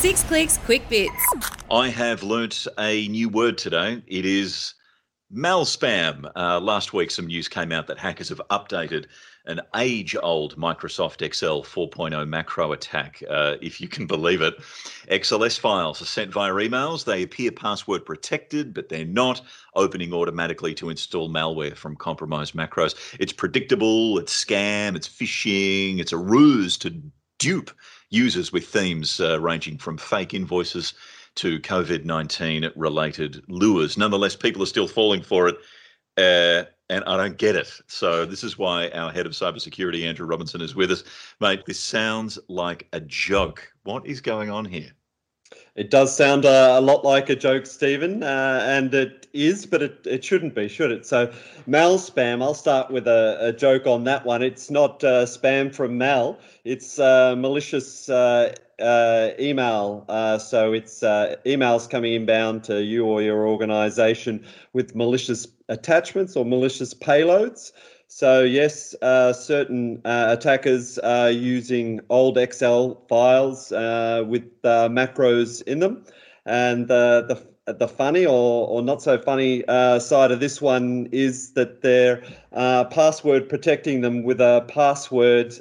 Six 0.00 0.22
Clicks 0.22 0.58
Quick 0.58 0.88
Bits. 0.88 1.12
I 1.72 1.88
have 1.88 2.22
learnt 2.22 2.68
a 2.78 3.08
new 3.08 3.28
word 3.28 3.58
today. 3.58 4.00
It 4.06 4.24
is 4.24 4.74
malspam. 5.34 6.30
Uh, 6.36 6.60
last 6.60 6.92
week, 6.92 7.10
some 7.10 7.26
news 7.26 7.48
came 7.48 7.72
out 7.72 7.88
that 7.88 7.98
hackers 7.98 8.28
have 8.28 8.40
updated 8.48 9.06
an 9.46 9.60
age 9.74 10.14
old 10.22 10.56
Microsoft 10.56 11.20
Excel 11.20 11.64
4.0 11.64 12.28
macro 12.28 12.70
attack, 12.70 13.24
uh, 13.28 13.56
if 13.60 13.80
you 13.80 13.88
can 13.88 14.06
believe 14.06 14.40
it. 14.40 14.54
XLS 15.10 15.58
files 15.58 16.00
are 16.00 16.04
sent 16.04 16.30
via 16.30 16.52
emails. 16.52 17.04
They 17.04 17.24
appear 17.24 17.50
password 17.50 18.06
protected, 18.06 18.72
but 18.74 18.88
they're 18.90 19.04
not 19.04 19.40
opening 19.74 20.12
automatically 20.12 20.74
to 20.74 20.90
install 20.90 21.28
malware 21.28 21.74
from 21.74 21.96
compromised 21.96 22.54
macros. 22.54 22.94
It's 23.18 23.32
predictable, 23.32 24.18
it's 24.18 24.44
scam, 24.44 24.94
it's 24.94 25.08
phishing, 25.08 25.98
it's 25.98 26.12
a 26.12 26.18
ruse 26.18 26.78
to 26.78 27.02
dupe 27.38 27.70
users 28.10 28.52
with 28.52 28.66
themes 28.66 29.20
uh, 29.20 29.40
ranging 29.40 29.78
from 29.78 29.98
fake 29.98 30.34
invoices 30.34 30.94
to 31.36 31.58
COVID 31.60 32.04
19 32.04 32.70
related 32.74 33.42
lures. 33.48 33.96
Nonetheless, 33.96 34.34
people 34.36 34.62
are 34.62 34.66
still 34.66 34.88
falling 34.88 35.22
for 35.22 35.48
it. 35.48 35.56
Uh, 36.16 36.64
and 36.90 37.04
I 37.04 37.16
don't 37.16 37.36
get 37.36 37.54
it. 37.54 37.70
So 37.86 38.24
this 38.24 38.42
is 38.42 38.58
why 38.58 38.88
our 38.90 39.12
head 39.12 39.26
of 39.26 39.32
cybersecurity, 39.32 40.06
Andrew 40.06 40.26
Robinson, 40.26 40.60
is 40.60 40.74
with 40.74 40.90
us. 40.90 41.04
Mate, 41.40 41.64
this 41.66 41.78
sounds 41.78 42.38
like 42.48 42.88
a 42.92 43.00
joke. 43.00 43.70
What 43.84 44.06
is 44.06 44.20
going 44.20 44.50
on 44.50 44.64
here? 44.64 44.90
It 45.78 45.90
does 45.90 46.16
sound 46.16 46.44
uh, 46.44 46.74
a 46.76 46.80
lot 46.80 47.04
like 47.04 47.30
a 47.30 47.36
joke, 47.36 47.64
Stephen, 47.64 48.24
uh, 48.24 48.64
and 48.64 48.92
it 48.92 49.28
is, 49.32 49.64
but 49.64 49.80
it, 49.80 50.04
it 50.04 50.24
shouldn't 50.24 50.56
be, 50.56 50.66
should 50.66 50.90
it? 50.90 51.06
So, 51.06 51.32
Mal 51.68 51.98
spam, 51.98 52.42
I'll 52.42 52.52
start 52.52 52.90
with 52.90 53.06
a, 53.06 53.38
a 53.40 53.52
joke 53.52 53.86
on 53.86 54.02
that 54.02 54.26
one. 54.26 54.42
It's 54.42 54.72
not 54.72 55.04
uh, 55.04 55.24
spam 55.24 55.72
from 55.72 55.96
Mal, 55.96 56.36
it's 56.64 56.98
uh, 56.98 57.36
malicious 57.36 58.08
uh, 58.08 58.56
uh, 58.80 59.30
email. 59.38 60.04
so, 60.40 60.72
it's 60.72 61.02
emails 61.02 61.88
coming 61.88 62.12
inbound 62.12 62.64
to 62.64 62.82
you 62.82 63.06
or 63.06 63.22
your 63.22 63.46
organization 63.46 64.44
with 64.72 64.96
malicious 64.96 65.46
attachments 65.68 66.34
or 66.34 66.44
malicious 66.44 66.92
payloads. 66.92 67.70
So 68.10 68.42
yes, 68.42 68.94
uh, 69.02 69.34
certain 69.34 70.00
uh, 70.02 70.34
attackers 70.38 70.98
are 70.98 71.30
using 71.30 72.00
old 72.08 72.38
Excel 72.38 73.04
files 73.06 73.70
uh, 73.70 74.24
with 74.26 74.44
uh, 74.64 74.88
macros 74.88 75.62
in 75.64 75.80
them, 75.80 76.04
and 76.46 76.88
the 76.88 77.46
the 77.66 77.86
funny 77.86 78.24
or, 78.24 78.66
or 78.66 78.80
not 78.80 79.02
so 79.02 79.18
funny 79.18 79.62
uh, 79.68 79.98
side 79.98 80.32
of 80.32 80.40
this 80.40 80.62
one 80.62 81.10
is 81.12 81.52
that 81.52 81.82
they're 81.82 82.22
uh, 82.54 82.84
password 82.84 83.46
protecting 83.46 84.00
them 84.00 84.22
with 84.22 84.40
a 84.40 84.64
password 84.68 85.52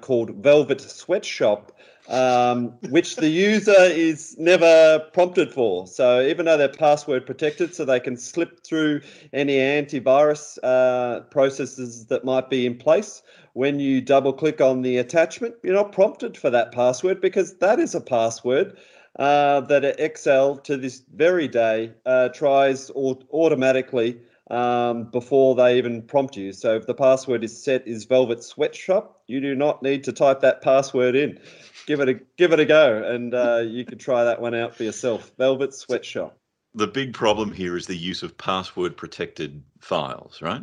called 0.00 0.30
Velvet 0.36 0.80
Sweatshop 0.80 1.72
um, 2.08 2.68
which 2.90 3.16
the 3.16 3.28
user 3.28 3.74
is 3.78 4.36
never 4.38 4.98
prompted 5.12 5.52
for. 5.52 5.86
So 5.86 6.20
even 6.22 6.46
though 6.46 6.56
they're 6.56 6.68
password 6.68 7.26
protected, 7.26 7.74
so 7.74 7.84
they 7.84 8.00
can 8.00 8.16
slip 8.16 8.64
through 8.64 9.02
any 9.32 9.56
antivirus 9.56 10.58
uh, 10.62 11.20
processes 11.20 12.06
that 12.06 12.24
might 12.24 12.50
be 12.50 12.66
in 12.66 12.76
place. 12.76 13.22
When 13.54 13.78
you 13.78 14.00
double 14.00 14.32
click 14.32 14.60
on 14.60 14.82
the 14.82 14.96
attachment, 14.96 15.54
you're 15.62 15.74
not 15.74 15.92
prompted 15.92 16.36
for 16.36 16.50
that 16.50 16.72
password 16.72 17.20
because 17.20 17.54
that 17.58 17.78
is 17.78 17.94
a 17.94 18.00
password 18.00 18.76
uh, 19.18 19.60
that 19.60 19.84
Excel 20.00 20.56
to 20.56 20.76
this 20.76 21.02
very 21.14 21.48
day 21.48 21.92
uh, 22.06 22.30
tries 22.30 22.90
automatically 22.90 24.18
um, 24.52 25.04
before 25.04 25.54
they 25.54 25.78
even 25.78 26.02
prompt 26.02 26.36
you. 26.36 26.52
So 26.52 26.76
if 26.76 26.86
the 26.86 26.94
password 26.94 27.42
is 27.42 27.64
set 27.64 27.88
is 27.88 28.04
Velvet 28.04 28.44
Sweatshop, 28.44 29.22
you 29.26 29.40
do 29.40 29.54
not 29.54 29.82
need 29.82 30.04
to 30.04 30.12
type 30.12 30.40
that 30.40 30.60
password 30.60 31.16
in. 31.16 31.40
Give 31.86 32.00
it 32.00 32.08
a 32.08 32.14
give 32.36 32.52
it 32.52 32.60
a 32.60 32.66
go, 32.66 33.02
and 33.02 33.34
uh, 33.34 33.64
you 33.66 33.84
can 33.84 33.98
try 33.98 34.24
that 34.24 34.40
one 34.40 34.54
out 34.54 34.76
for 34.76 34.84
yourself. 34.84 35.32
Velvet 35.38 35.74
Sweatshop. 35.74 36.36
The 36.74 36.86
big 36.86 37.12
problem 37.12 37.52
here 37.52 37.76
is 37.76 37.86
the 37.86 37.96
use 37.96 38.22
of 38.22 38.36
password 38.38 38.96
protected 38.96 39.62
files, 39.80 40.40
right? 40.40 40.62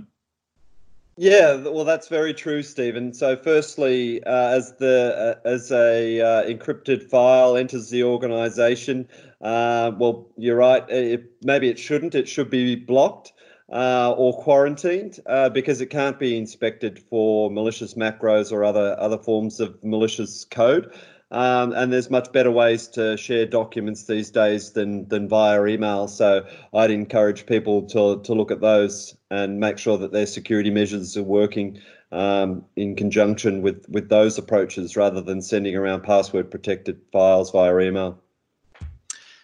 Yeah, 1.17 1.55
well, 1.55 1.83
that's 1.83 2.07
very 2.07 2.33
true, 2.33 2.63
Stephen. 2.63 3.13
So, 3.13 3.35
firstly, 3.35 4.23
uh, 4.23 4.49
as 4.49 4.73
the 4.77 5.39
uh, 5.43 5.47
as 5.47 5.71
a 5.71 6.21
uh, 6.21 6.43
encrypted 6.45 7.09
file 7.09 7.57
enters 7.57 7.89
the 7.89 8.03
organization, 8.03 9.07
uh, 9.41 9.91
well, 9.97 10.29
you're 10.37 10.55
right. 10.55 10.87
It, 10.89 11.25
maybe 11.43 11.67
it 11.67 11.77
shouldn't. 11.77 12.15
It 12.15 12.29
should 12.29 12.49
be 12.49 12.75
blocked 12.75 13.33
uh, 13.71 14.13
or 14.17 14.33
quarantined 14.41 15.19
uh, 15.25 15.49
because 15.49 15.81
it 15.81 15.87
can't 15.87 16.17
be 16.19 16.37
inspected 16.37 16.99
for 17.09 17.51
malicious 17.51 17.93
macros 17.93 18.51
or 18.51 18.63
other 18.63 18.95
other 18.99 19.17
forms 19.17 19.59
of 19.59 19.83
malicious 19.83 20.45
code. 20.45 20.91
Um, 21.31 21.73
and 21.73 21.93
there's 21.93 22.09
much 22.09 22.31
better 22.31 22.49
ways 22.49 22.87
to 22.89 23.15
share 23.15 23.45
documents 23.45 24.05
these 24.05 24.31
days 24.31 24.71
than 24.71 25.07
than 25.09 25.27
via 25.27 25.63
email. 25.65 26.07
So 26.07 26.43
I'd 26.73 26.89
encourage 26.89 27.45
people 27.45 27.83
to 27.89 28.21
to 28.23 28.33
look 28.33 28.51
at 28.51 28.61
those 28.61 29.15
and 29.29 29.59
make 29.59 29.77
sure 29.77 29.97
that 29.99 30.11
their 30.11 30.25
security 30.25 30.71
measures 30.71 31.15
are 31.15 31.23
working 31.23 31.79
um, 32.11 32.65
in 32.75 32.95
conjunction 32.95 33.61
with 33.61 33.87
with 33.89 34.09
those 34.09 34.39
approaches, 34.39 34.97
rather 34.97 35.21
than 35.21 35.43
sending 35.43 35.75
around 35.75 36.01
password 36.01 36.49
protected 36.49 36.99
files 37.11 37.51
via 37.51 37.77
email. 37.77 38.19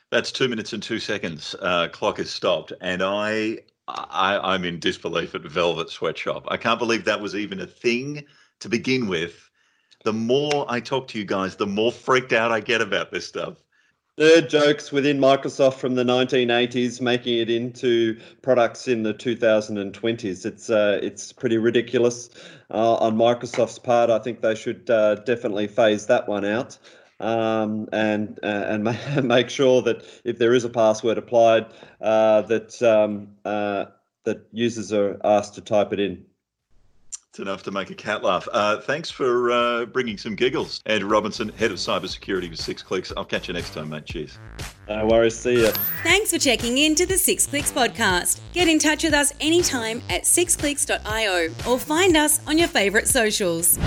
That's 0.10 0.32
two 0.32 0.48
minutes 0.48 0.74
and 0.74 0.82
two 0.82 1.00
seconds. 1.00 1.56
Uh, 1.60 1.88
clock 1.90 2.18
is 2.18 2.32
stopped, 2.32 2.74
and 2.82 3.04
I 3.04 3.60
I, 3.88 4.56
am 4.56 4.64
in 4.66 4.80
disbelief 4.80 5.36
at 5.36 5.42
Velvet 5.42 5.90
Sweatshop. 5.90 6.46
I 6.48 6.58
can't 6.58 6.80
believe 6.80 7.06
that 7.06 7.22
was 7.22 7.36
even 7.36 7.60
a 7.60 7.68
thing 7.68 8.26
to 8.60 8.70
begin 8.70 9.08
with. 9.08 9.50
The 10.04 10.14
more 10.14 10.66
I 10.68 10.80
talk 10.80 11.08
to 11.10 11.20
you 11.20 11.26
guys, 11.26 11.56
the 11.56 11.68
more 11.68 11.92
freaked 11.92 12.34
out 12.34 12.52
I 12.52 12.60
get 12.60 12.82
about 12.82 13.12
this 13.12 13.28
stuff. 13.28 13.64
Nerd 14.18 14.50
jokes 14.50 14.94
within 14.94 15.20
Microsoft 15.20 15.74
from 15.74 15.96
the 15.96 16.04
1980s, 16.04 17.02
making 17.02 17.38
it 17.38 17.50
into 17.50 18.18
products 18.42 18.88
in 18.88 19.04
the 19.04 19.14
2020s. 19.14 20.46
It's 20.46 20.70
uh, 20.70 21.00
it's 21.04 21.34
pretty 21.34 21.58
ridiculous 21.58 22.30
uh, 22.72 22.96
on 22.96 23.18
Microsoft's 23.18 23.78
part. 23.78 24.10
I 24.10 24.20
think 24.20 24.40
they 24.40 24.56
should 24.56 24.90
uh, 24.90 25.16
definitely 25.16 25.68
phase 25.68 26.06
that 26.06 26.30
one 26.30 26.46
out 26.46 26.78
um, 27.20 27.88
and 27.92 28.40
uh, 28.44 28.64
and 28.68 28.84
make 29.28 29.50
sure 29.50 29.82
that 29.84 30.04
if 30.24 30.38
there 30.38 30.54
is 30.54 30.64
a 30.64 30.70
password 30.70 31.18
applied, 31.18 31.68
uh, 32.02 32.42
that 32.44 32.82
um, 32.82 33.30
uh, 33.46 33.86
that 34.24 34.48
users 34.52 34.92
are 34.92 35.20
asked 35.24 35.56
to 35.56 35.62
type 35.62 35.94
it 35.94 36.00
in. 36.00 36.26
It's 37.36 37.42
enough 37.42 37.64
to 37.64 37.72
make 37.72 37.90
a 37.90 37.96
cat 37.96 38.24
laugh. 38.24 38.48
Uh, 38.54 38.80
thanks 38.80 39.12
for 39.12 39.52
uh, 39.52 39.86
bringing 39.88 40.18
some 40.18 40.36
giggles, 40.36 40.82
Andrew 40.86 41.10
Robinson, 41.10 41.50
head 41.50 41.70
of 41.70 41.78
cybersecurity 41.80 42.50
for 42.50 42.56
Six 42.56 42.82
Clicks. 42.82 43.12
I'll 43.18 43.26
catch 43.26 43.50
you 43.50 43.54
next 43.54 43.74
time, 43.74 43.90
mate. 43.90 44.06
Cheers. 44.06 44.40
No 44.88 45.06
worries. 45.06 45.38
See 45.38 45.64
ya. 45.64 45.72
Thanks 46.04 46.32
for 46.32 46.40
checking 46.40 46.78
in 46.78 46.96
to 46.96 47.06
the 47.06 47.18
Six 47.18 47.46
Clicks 47.46 47.74
podcast. 47.74 48.40
Get 48.54 48.70
in 48.70 48.80
touch 48.80 49.04
with 49.04 49.14
us 49.14 49.34
anytime 49.42 50.02
at 50.10 50.24
sixclicks.io 50.24 51.50
or 51.70 51.78
find 51.78 52.16
us 52.16 52.40
on 52.48 52.58
your 52.58 52.70
favourite 52.70 53.10
socials. 53.10 53.78